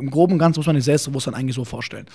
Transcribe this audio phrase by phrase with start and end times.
[0.00, 2.06] im Groben und Ganzen muss man sich Selbstbewusstsein eigentlich so vorstellen.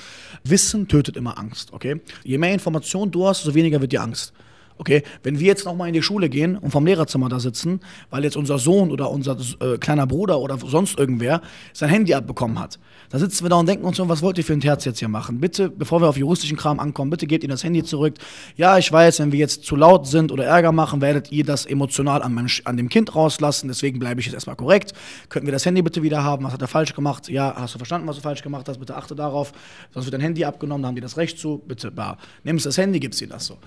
[0.43, 2.01] Wissen tötet immer Angst, okay?
[2.23, 4.33] Je mehr Information du hast, so weniger wird dir Angst.
[4.77, 8.23] Okay, wenn wir jetzt nochmal in die Schule gehen und vom Lehrerzimmer da sitzen, weil
[8.23, 11.41] jetzt unser Sohn oder unser äh, kleiner Bruder oder sonst irgendwer
[11.73, 12.79] sein Handy abbekommen hat,
[13.09, 14.99] da sitzen wir da und denken uns so, was wollt ihr für ein Terz jetzt
[14.99, 15.39] hier machen?
[15.39, 18.15] Bitte, bevor wir auf juristischen Kram ankommen, bitte gebt ihm das Handy zurück.
[18.55, 21.65] Ja, ich weiß, wenn wir jetzt zu laut sind oder Ärger machen, werdet ihr das
[21.65, 24.93] emotional an, meinem, an dem Kind rauslassen, deswegen bleibe ich jetzt erstmal korrekt.
[25.29, 26.43] Könnten wir das Handy bitte wieder haben?
[26.45, 27.29] Was hat er falsch gemacht?
[27.29, 28.79] Ja, hast du verstanden, was du falsch gemacht hast?
[28.79, 29.53] Bitte achte darauf.
[29.93, 31.61] Sonst wird dein Handy abgenommen, da haben die das Recht zu.
[31.67, 33.57] Bitte, bah, nimmst das Handy, gibst dir das so.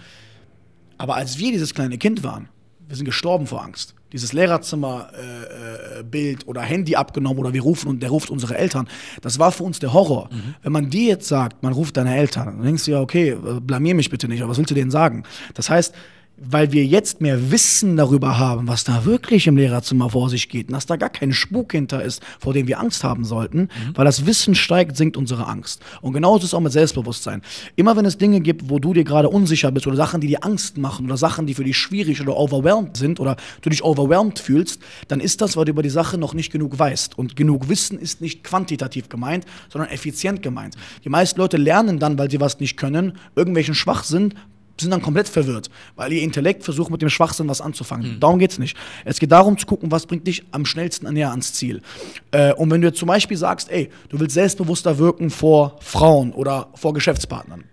[0.99, 2.49] Aber als wir dieses kleine Kind waren,
[2.89, 3.95] wir sind gestorben vor Angst.
[4.13, 8.89] Dieses Lehrerzimmerbild äh, oder Handy abgenommen oder wir rufen und der ruft unsere Eltern.
[9.21, 10.29] Das war für uns der Horror.
[10.31, 10.55] Mhm.
[10.63, 13.97] Wenn man dir jetzt sagt, man ruft deine Eltern, dann denkst du ja, okay, blamier
[13.97, 15.25] mich bitte nicht, aber was willst du denen sagen?
[15.55, 15.93] Das heißt,
[16.39, 20.69] weil wir jetzt mehr Wissen darüber haben, was da wirklich im Lehrerzimmer vor sich geht
[20.69, 23.69] und dass da gar kein Spuk hinter ist, vor dem wir Angst haben sollten, mhm.
[23.95, 25.83] weil das Wissen steigt, sinkt unsere Angst.
[26.03, 27.43] Und genauso ist es auch mit Selbstbewusstsein.
[27.75, 30.45] Immer wenn es Dinge gibt, wo du dir gerade unsicher bist oder Sachen, die dir
[30.45, 34.39] Angst machen oder Sachen, die für dich schwierig oder overwhelmed sind oder du dich overwhelmed
[34.39, 37.19] fühlst, dann ist das, weil du über die Sache noch nicht genug weißt.
[37.19, 40.77] Und genug Wissen ist nicht quantitativ gemeint, sondern effizient gemeint.
[41.05, 44.35] Die meisten Leute lernen dann, weil sie was nicht können, irgendwelchen Schwachsinn,
[44.81, 48.15] sind dann komplett verwirrt, weil ihr Intellekt versucht mit dem Schwachsinn was anzufangen.
[48.15, 48.21] Mhm.
[48.21, 48.77] Darum geht es nicht.
[49.05, 51.83] Es geht darum zu gucken, was bringt dich am schnellsten näher ans Ziel.
[52.31, 56.33] Äh, und wenn du jetzt zum Beispiel sagst, ey, du willst selbstbewusster wirken vor Frauen
[56.33, 57.65] oder vor Geschäftspartnern,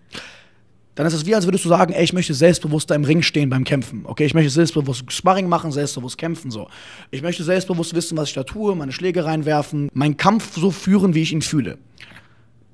[0.95, 3.49] dann ist es wie, als würdest du sagen, ey, ich möchte selbstbewusster im Ring stehen
[3.49, 4.03] beim Kämpfen.
[4.05, 6.67] Okay, ich möchte selbstbewusst Sparring machen, selbstbewusst kämpfen, so.
[7.09, 11.15] Ich möchte selbstbewusst wissen, was ich da tue, meine Schläge reinwerfen, meinen Kampf so führen,
[11.15, 11.79] wie ich ihn fühle.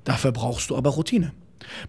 [0.04, 1.32] Dafür brauchst du aber Routine.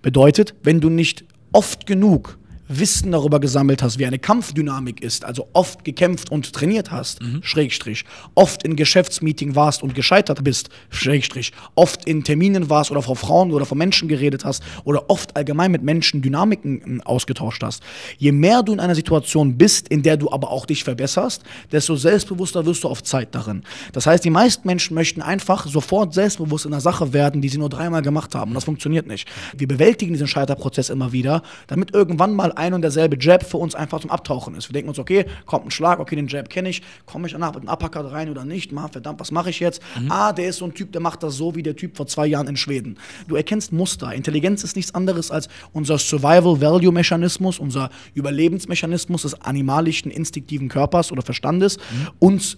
[0.01, 2.37] Bedeutet, wenn du nicht oft genug
[2.79, 7.41] Wissen darüber gesammelt hast, wie eine Kampfdynamik ist, also oft gekämpft und trainiert hast, mhm.
[7.43, 8.05] Schrägstrich,
[8.35, 13.51] oft in Geschäftsmeeting warst und gescheitert bist, Schrägstrich, oft in Terminen warst oder vor Frauen
[13.51, 17.83] oder vor Menschen geredet hast oder oft allgemein mit Menschen Dynamiken hm, ausgetauscht hast.
[18.17, 21.95] Je mehr du in einer Situation bist, in der du aber auch dich verbesserst, desto
[21.95, 23.63] selbstbewusster wirst du auf Zeit darin.
[23.93, 27.57] Das heißt, die meisten Menschen möchten einfach sofort selbstbewusst in einer Sache werden, die sie
[27.57, 29.27] nur dreimal gemacht haben und das funktioniert nicht.
[29.55, 33.75] Wir bewältigen diesen Scheiterprozess immer wieder, damit irgendwann mal ein und derselbe Jab für uns
[33.75, 34.69] einfach zum Abtauchen ist.
[34.69, 37.53] Wir denken uns, okay, kommt ein Schlag, okay, den Jab kenne ich, komme ich danach
[37.53, 38.71] mit einem Uppercut rein oder nicht?
[38.71, 39.81] Ma, verdammt, was mache ich jetzt?
[39.99, 40.11] Mhm.
[40.11, 42.27] Ah, der ist so ein Typ, der macht das so wie der Typ vor zwei
[42.27, 42.97] Jahren in Schweden.
[43.27, 44.13] Du erkennst Muster.
[44.13, 51.77] Intelligenz ist nichts anderes als unser Survival-Value-Mechanismus, unser Überlebensmechanismus des animalischen, instinktiven Körpers oder Verstandes,
[51.77, 52.09] mhm.
[52.19, 52.57] uns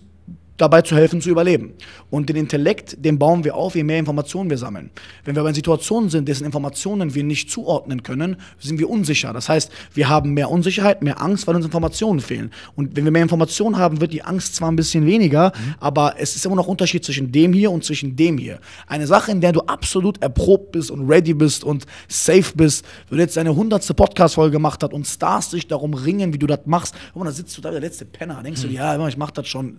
[0.57, 1.73] dabei zu helfen, zu überleben.
[2.09, 4.91] Und den Intellekt, den bauen wir auf, je mehr Informationen wir sammeln.
[5.25, 9.33] Wenn wir aber in Situationen sind, dessen Informationen wir nicht zuordnen können, sind wir unsicher.
[9.33, 12.51] Das heißt, wir haben mehr Unsicherheit, mehr Angst, weil uns Informationen fehlen.
[12.75, 15.75] Und wenn wir mehr Informationen haben, wird die Angst zwar ein bisschen weniger, mhm.
[15.79, 18.59] aber es ist immer noch Unterschied zwischen dem hier und zwischen dem hier.
[18.87, 23.17] Eine Sache, in der du absolut erprobt bist und ready bist und safe bist, wenn
[23.17, 26.59] du jetzt deine hundertste Podcast-Folge gemacht hast und Stars sich darum ringen, wie du das
[26.65, 28.67] machst, und dann sitzt du da, der letzte Penner, denkst mhm.
[28.67, 29.77] du, ja, ich mach das schon,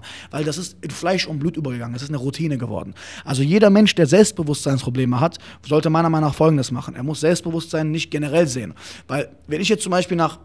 [0.00, 1.94] bam, weil das ist in Fleisch und Blut übergegangen.
[1.94, 2.94] Das ist eine Routine geworden.
[3.24, 6.94] Also jeder Mensch, der Selbstbewusstseinsprobleme hat, sollte meiner Meinung nach Folgendes machen.
[6.94, 8.74] Er muss Selbstbewusstsein nicht generell sehen.
[9.08, 10.38] Weil wenn ich jetzt zum Beispiel nach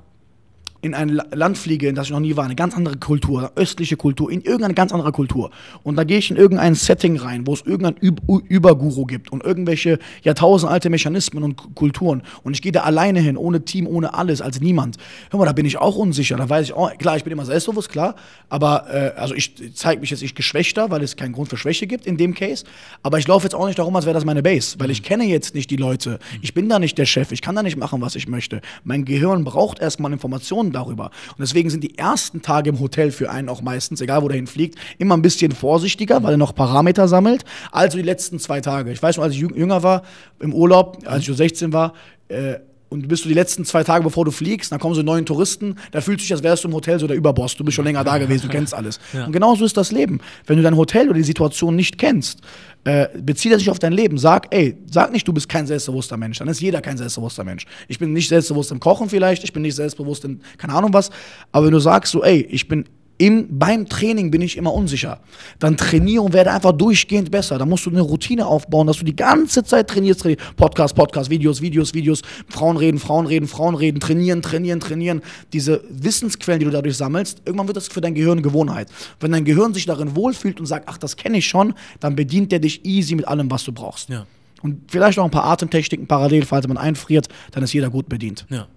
[0.81, 3.97] in ein Land fliege, in das ich noch nie war, eine ganz andere Kultur, östliche
[3.97, 5.51] Kultur, in irgendeine ganz andere Kultur.
[5.83, 9.99] Und da gehe ich in irgendein Setting rein, wo es irgendein Überguru gibt und irgendwelche
[10.23, 12.23] jahrtausendalte Mechanismen und Kulturen.
[12.43, 14.97] Und ich gehe da alleine hin, ohne Team, ohne alles, als niemand.
[15.29, 16.35] Hör mal, da bin ich auch unsicher.
[16.37, 18.15] Da weiß ich auch, klar, ich bin immer selbstbewusst, klar.
[18.49, 21.85] Aber, äh, also ich zeige mich jetzt nicht geschwächter, weil es keinen Grund für Schwäche
[21.85, 22.65] gibt in dem Case.
[23.03, 25.25] Aber ich laufe jetzt auch nicht darum, als wäre das meine Base, weil ich kenne
[25.25, 26.17] jetzt nicht die Leute.
[26.41, 27.31] Ich bin da nicht der Chef.
[27.31, 28.61] Ich kann da nicht machen, was ich möchte.
[28.83, 31.05] Mein Gehirn braucht erstmal Informationen darüber.
[31.05, 34.37] Und deswegen sind die ersten Tage im Hotel für einen auch meistens, egal wo der
[34.37, 37.45] hinfliegt, immer ein bisschen vorsichtiger, weil er noch Parameter sammelt.
[37.71, 38.91] Also die letzten zwei Tage.
[38.91, 40.03] Ich weiß noch, als ich jünger war,
[40.39, 41.93] im Urlaub, als ich so 16 war,
[42.27, 42.55] äh,
[42.91, 45.77] und bist du die letzten zwei Tage, bevor du fliegst, dann kommen so neue Touristen,
[45.91, 47.85] da fühlst du dich, als wärst du im Hotel so der Überboss, du bist schon
[47.85, 48.99] länger da gewesen, du kennst alles.
[49.13, 49.25] Ja.
[49.25, 50.19] Und genauso ist das Leben.
[50.45, 52.41] Wenn du dein Hotel oder die Situation nicht kennst,
[52.83, 54.17] äh, beziehe das nicht auf dein Leben.
[54.17, 56.39] Sag, ey, sag nicht, du bist kein selbstbewusster Mensch.
[56.39, 57.65] Dann ist jeder kein selbstbewusster Mensch.
[57.87, 61.11] Ich bin nicht selbstbewusst im Kochen vielleicht, ich bin nicht selbstbewusst in keine Ahnung was,
[61.51, 62.85] aber wenn du sagst so, ey, ich bin
[63.21, 65.19] im, beim Training bin ich immer unsicher.
[65.59, 67.59] Dann trainiere und werde einfach durchgehend besser.
[67.59, 70.21] Da musst du eine Routine aufbauen, dass du die ganze Zeit trainierst.
[70.21, 70.55] trainierst.
[70.55, 72.23] Podcast, Podcast, Videos, Videos, Videos.
[72.49, 73.99] Frauen reden, Frauen reden, Frauen reden.
[73.99, 75.21] Trainieren, trainieren, trainieren.
[75.53, 78.89] Diese Wissensquellen, die du dadurch sammelst, irgendwann wird das für dein Gehirn Gewohnheit.
[79.19, 82.51] Wenn dein Gehirn sich darin wohlfühlt und sagt, ach, das kenne ich schon, dann bedient
[82.51, 84.09] der dich easy mit allem, was du brauchst.
[84.09, 84.25] Ja.
[84.63, 88.47] Und vielleicht noch ein paar Atemtechniken parallel, falls man einfriert, dann ist jeder gut bedient.
[88.49, 88.67] Ja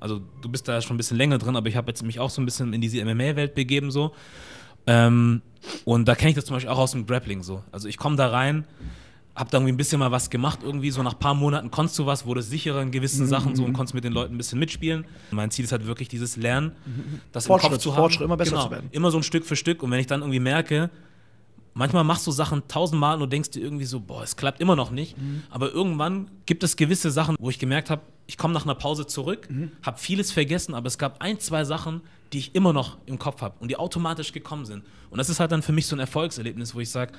[0.00, 2.30] also du bist da schon ein bisschen länger drin, aber ich habe jetzt mich auch
[2.30, 4.12] so ein bisschen in diese MMA-Welt begeben so.
[4.86, 5.42] Ähm,
[5.84, 7.62] und da kenne ich das zum Beispiel auch aus dem Grappling so.
[7.70, 8.64] Also ich komme da rein
[9.40, 11.98] hab da irgendwie ein bisschen mal was gemacht, irgendwie so nach ein paar Monaten konntest
[11.98, 14.58] du was, wurdest sicherer in gewissen Sachen so und konntest mit den Leuten ein bisschen
[14.58, 15.06] mitspielen.
[15.30, 16.72] Mein Ziel ist halt wirklich dieses Lernen,
[17.32, 17.94] das im Kopf Fortschritt, zu haben.
[17.94, 18.02] Genau.
[18.02, 18.88] Fortschritt, immer besser zu werden.
[18.92, 20.90] Immer so ein Stück für Stück und wenn ich dann irgendwie merke,
[21.72, 24.76] manchmal machst du Sachen tausendmal und du denkst dir irgendwie so, boah, es klappt immer
[24.76, 25.16] noch nicht.
[25.16, 25.42] Mhm.
[25.48, 29.08] Aber irgendwann gibt es gewisse Sachen, wo ich gemerkt habe, ich komme nach einer Pause
[29.08, 29.72] zurück, Mhm.
[29.82, 32.00] habe vieles vergessen, aber es gab ein, zwei Sachen,
[32.32, 34.84] die ich immer noch im Kopf habe und die automatisch gekommen sind.
[35.10, 37.12] Und das ist halt dann für mich so ein Erfolgserlebnis, wo ich sage,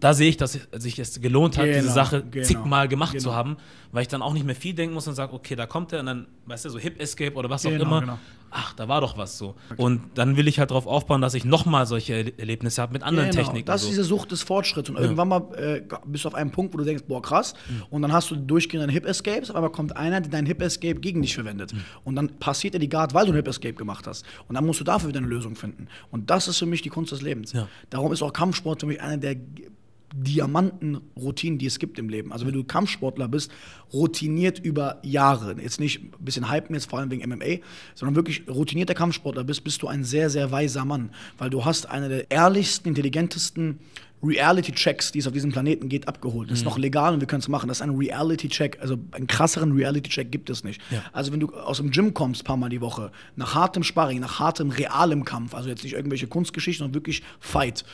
[0.00, 3.20] da sehe ich, dass es- sich es gelohnt hat, diese Genau, Sache genau, zigmal gemacht
[3.20, 3.36] zu genau.
[3.36, 3.56] haben,
[3.92, 6.00] weil ich dann auch nicht mehr viel denken muss und sage, okay, da kommt er
[6.00, 8.18] und dann, weißt du, so Hip Escape oder was auch Genau, immer.
[8.54, 9.54] Ach, da war doch was so.
[9.78, 13.02] Und dann will ich halt darauf aufbauen, dass ich nochmal solche Erle- Erlebnisse habe mit
[13.02, 13.64] anderen Genau, Techniken.
[13.66, 13.90] Das ist so.
[13.92, 14.90] diese Sucht des Fortschritts.
[14.90, 17.54] Und irgendwann mal äh, bist du auf einem Punkt, wo du denkst, boah, krass.
[17.68, 17.82] Mhm.
[17.88, 21.22] Und dann hast du durchgehend Hip Escapes, aber kommt einer, der dein Hip Escape gegen
[21.22, 21.72] dich verwendet.
[21.72, 21.80] Mhm.
[22.04, 24.26] Und dann passiert dir die Guard, weil du ein Hip Escape gemacht hast.
[24.48, 25.88] Und dann musst du dafür wieder eine Lösung finden.
[26.10, 27.52] Und das ist für mich die Kunst des Lebens.
[27.54, 27.68] Ja.
[27.88, 29.36] Darum ist auch Kampfsport für mich eine der
[30.14, 32.32] Diamanten-Routinen, die es gibt im Leben.
[32.32, 33.50] Also wenn du Kampfsportler bist,
[33.92, 37.62] routiniert über Jahre, jetzt nicht ein bisschen hypen jetzt vor allem wegen MMA,
[37.94, 41.88] sondern wirklich routinierter Kampfsportler bist, bist du ein sehr, sehr weiser Mann, weil du hast
[41.88, 43.78] eine der ehrlichsten, intelligentesten
[44.22, 46.50] Reality-Checks, die es auf diesem Planeten geht, abgeholt.
[46.50, 47.66] Das ist noch legal und wir können es machen.
[47.66, 48.78] Das ist ein Reality-Check.
[48.80, 50.80] Also einen krasseren Reality-Check gibt es nicht.
[50.90, 51.02] Ja.
[51.12, 54.20] Also wenn du aus dem Gym kommst, ein paar Mal die Woche, nach hartem Sparring,
[54.20, 57.84] nach hartem, realem Kampf, also jetzt nicht irgendwelche Kunstgeschichten, sondern wirklich Fight,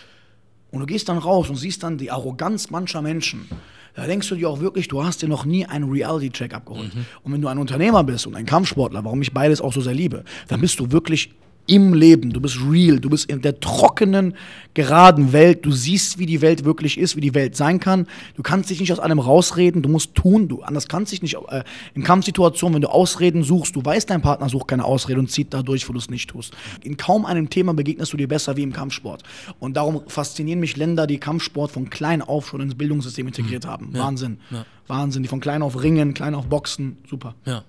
[0.71, 3.49] und du gehst dann raus und siehst dann die Arroganz mancher Menschen.
[3.95, 6.93] Da denkst du dir auch wirklich, du hast dir noch nie einen Reality-Check abgeholt.
[7.23, 9.95] Und wenn du ein Unternehmer bist und ein Kampfsportler, warum ich beides auch so sehr
[9.95, 11.33] liebe, dann bist du wirklich
[11.69, 14.35] im Leben, du bist real, du bist in der trockenen,
[14.75, 18.07] geraden Welt, du siehst, wie die Welt wirklich ist, wie die Welt sein kann.
[18.37, 21.37] Du kannst dich nicht aus allem rausreden, du musst tun, du anders kannst dich nicht
[21.49, 25.31] äh, in Kampfsituationen, wenn du Ausreden suchst, du weißt, dein Partner sucht keine Ausrede und
[25.31, 26.55] zieht dadurch, wo du es nicht tust.
[26.83, 29.23] In kaum einem Thema begegnest du dir besser wie im Kampfsport.
[29.59, 33.91] Und darum faszinieren mich Länder, die Kampfsport von klein auf schon ins Bildungssystem integriert haben.
[33.93, 34.39] Wahnsinn.
[34.51, 34.65] Ja.
[34.87, 35.23] Wahnsinn.
[35.23, 37.35] Die von klein auf ringen, klein auf boxen, super.
[37.45, 37.63] ja,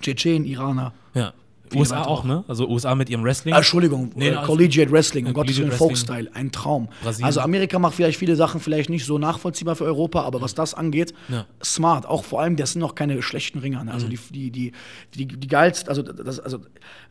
[0.00, 0.92] Tschetschen, Iraner.
[1.14, 1.32] ja.
[1.78, 2.44] USA weitere auch, ne?
[2.48, 3.54] Also USA mit ihrem Wrestling.
[3.54, 6.88] Ah, Entschuldigung, Nee, äh, also- Collegiate Wrestling, um Ja, Gottes Willen, Folkstyle, ein Traum.
[7.02, 7.26] Brasilien.
[7.26, 10.74] Also Amerika macht vielleicht viele Sachen vielleicht nicht so nachvollziehbar für Europa, aber was das
[10.74, 11.46] angeht, Ja.
[11.62, 12.06] smart.
[12.06, 13.84] Auch vor allem, das sind noch keine schlechten Ringer.
[13.84, 13.92] Ne?
[13.92, 14.10] Also Mhm.
[14.10, 14.72] die, die,
[15.14, 16.58] die, die, die geilsten, also das, also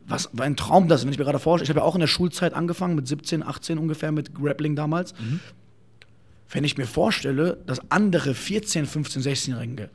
[0.07, 2.01] was war ein Traum das, wenn ich mir gerade vorstelle, ich habe ja auch in
[2.01, 5.13] der Schulzeit angefangen, mit 17, 18 ungefähr mit Grappling damals.
[5.19, 5.39] Mhm.
[6.51, 9.89] Wenn ich mir vorstelle, dass andere 14, 15, 16-Jährige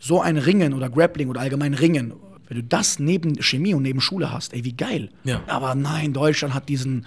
[0.00, 2.14] so ein Ringen oder Grappling oder allgemein Ringen,
[2.48, 5.10] wenn du das neben Chemie und neben Schule hast, ey, wie geil.
[5.24, 5.42] Ja.
[5.46, 7.04] Aber nein, Deutschland hat diesen,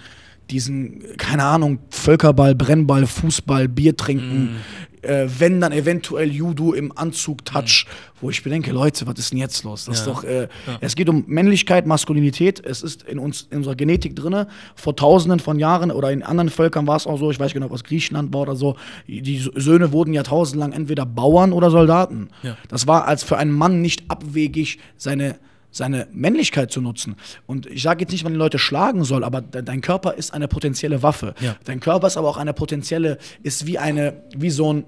[0.50, 4.56] diesen, keine Ahnung, Völkerball, Brennball, Fußball, Bier trinken,
[5.02, 7.86] äh, wenn dann eventuell Judo im Anzug, Touch,
[8.20, 9.84] wo ich mir denke, Leute, was ist denn jetzt los?
[9.86, 10.12] Das ist Ja.
[10.12, 10.48] doch, äh,
[10.80, 14.46] es geht um Männlichkeit, Maskulinität, es ist in uns, in unserer Genetik drinne.
[14.76, 17.70] Vor tausenden von Jahren oder in anderen Völkern war es auch so, ich weiß genau,
[17.70, 18.76] was Griechenland war oder so,
[19.06, 22.28] die Söhne wurden jahrtausendlang entweder Bauern oder Soldaten.
[22.42, 22.56] Ja.
[22.68, 25.36] Das war als für einen Mann nicht abwegig, seine
[25.72, 27.16] seine Männlichkeit zu nutzen.
[27.46, 30.32] Und ich sage jetzt nicht, man die Leute schlagen soll, aber de dein Körper ist
[30.32, 31.34] eine potenzielle Waffe.
[31.40, 31.56] Ja.
[31.64, 34.84] Dein Körper ist aber auch eine potenzielle, ist wie eine, wie so ein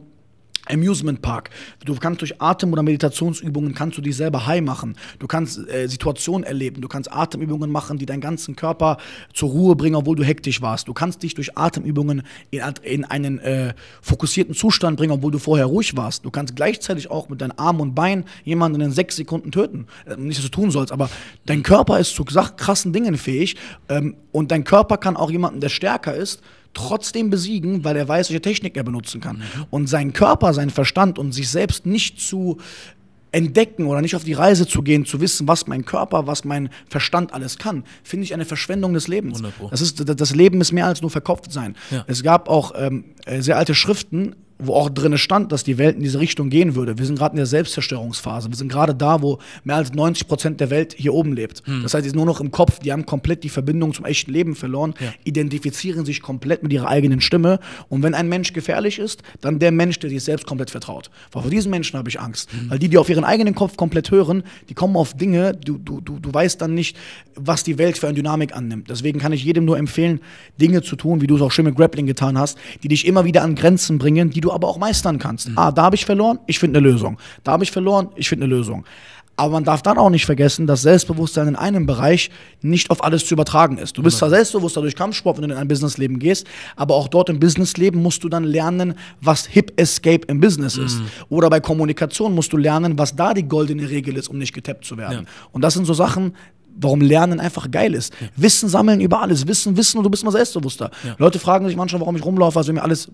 [0.66, 1.50] Amusement Park.
[1.84, 4.96] Du kannst durch Atem- oder Meditationsübungen kannst du dich selber high machen.
[5.19, 6.81] Du kannst äh, Situationen erleben.
[6.81, 8.99] Du kannst Atemübungen machen, die deinen ganzen Körper
[9.32, 10.88] zur Ruhe bringen, obwohl du hektisch warst.
[10.88, 15.66] Du kannst dich durch Atemübungen in, in einen äh, fokussierten Zustand bringen, obwohl du vorher
[15.66, 16.25] ruhig warst.
[16.25, 19.86] Du kannst gleichzeitig auch mit deinen Armen und Beinen jemanden in sechs Sekunden töten.
[20.06, 21.10] Äh, nicht, dass du tun sollst, aber
[21.46, 23.56] dein Körper ist zu krassen Dingen fähig.
[23.89, 26.43] Ähm, und dein Körper kann auch jemanden, der stärker ist,
[26.74, 29.43] trotzdem besiegen, weil er weiß, welche Technik er benutzen kann.
[29.70, 32.58] Und sein Körper, sein Verstand und sich selbst nicht zu
[33.34, 36.70] entdecken oder nicht auf die Reise zu gehen, zu wissen, was mein Körper, was mein
[36.88, 39.38] Verstand alles kann, finde ich eine Verschwendung des Lebens.
[39.38, 39.69] 100 Pro.
[39.70, 41.74] Das, ist, das Leben ist mehr als nur verkopft sein.
[41.90, 42.04] Ja.
[42.06, 45.96] Es gab auch ähm, äh, sehr alte Schriften, wo auch drin stand, dass die Welt
[45.96, 46.96] in diese Richtung gehen würde.
[46.96, 48.49] Wir sind gerade in der Selbstzerstörungsphase.
[48.49, 51.63] Wir sind gerade da, wo mehr als 90 Prozent der Welt hier oben lebt.
[51.67, 51.82] Hm.
[51.82, 52.79] Das heißt, die sind nur noch im Kopf.
[52.79, 55.13] Die haben komplett die Verbindung zum echten Leben verloren, Ja.
[55.25, 57.58] identifizieren sich komplett mit ihrer eigenen Stimme.
[57.89, 61.11] Und wenn ein Mensch gefährlich ist, dann der Mensch, der sich selbst komplett vertraut.
[61.32, 62.53] Weil vor diesen Menschen habe ich Angst.
[62.53, 62.70] Hm.
[62.70, 66.01] Weil die, die auf ihren eigenen Kopf komplett hören, die kommen auf Dinge, du, du,
[66.01, 66.96] du, du weißt dann nicht,
[67.34, 68.89] was die Welt für eine Dynamik annimmt.
[68.89, 70.20] Deswegen kann ich jedem nur empfehlen,
[70.61, 73.25] Dinge zu tun, wie du es auch schön mit Grappling getan hast, die dich immer
[73.25, 75.51] wieder an Grenzen bringen, die du aber auch meistern kannst.
[75.56, 77.19] Ah, da habe ich verloren, ich finde eine Lösung.
[77.43, 78.84] Da habe ich verloren, ich finde eine Lösung.
[79.36, 82.31] Aber man darf dann auch nicht vergessen, dass Selbstbewusstsein in einem Bereich
[82.63, 83.98] nicht auf alles zu übertragen ist.
[83.98, 86.46] Du bist zwar selbstbewusster durch Kampfsport, wenn du in ein Businessleben gehst,
[86.77, 91.01] aber auch dort im Businessleben musst du dann lernen, was Hip Escape im Business ist.
[91.31, 94.84] Oder bei Kommunikation musst du lernen, was da die goldene Regel ist, um nicht getappt
[94.84, 95.27] zu werden.
[95.27, 95.48] Ja.
[95.51, 96.36] Und das sind so Sachen,
[96.76, 98.12] warum Lernen einfach geil ist.
[98.36, 100.90] Wissen sammeln über alles, Wissen, Wissen und du bist mal selbstbewusster.
[101.04, 101.14] Ja.
[101.19, 103.08] Leute fragen sich manchmal, warum ich rumlaufe, also mir alles,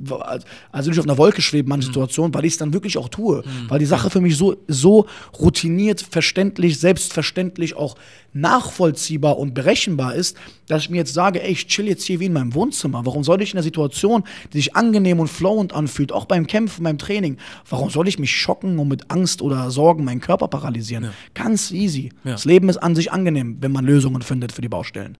[0.73, 1.69] also ich auf einer Wolke schwebe, Mhm.
[1.71, 3.43] manche Situationen, weil ich es dann wirklich auch tue.
[3.69, 5.07] Weil die Sache für mich so, so
[5.39, 7.97] routiniert, verständlich, selbstverständlich auch
[8.33, 12.27] nachvollziehbar und berechenbar ist, dass ich mir jetzt sage, ey, ich chill jetzt hier wie
[12.27, 13.05] in meinem Wohnzimmer.
[13.05, 16.85] Warum soll ich in einer Situation, die sich angenehm und flowend anfühlt, auch beim Kämpfen,
[16.85, 21.11] beim Training, warum soll ich mich schocken und mit Angst oder Sorgen meinen Körper paralysieren?
[21.35, 22.11] Ganz easy.
[22.25, 22.33] Ja.
[22.33, 25.19] Das Leben ist an sich angenehm, wenn man Lösungen findet für die Baustellen.